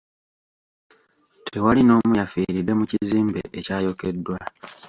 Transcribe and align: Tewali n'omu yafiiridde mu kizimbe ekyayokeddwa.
Tewali 1.49 1.81
n'omu 1.83 2.13
yafiiridde 2.19 2.73
mu 2.79 2.85
kizimbe 2.91 3.41
ekyayokeddwa. 3.59 4.37